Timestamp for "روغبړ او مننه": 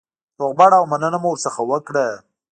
0.41-1.17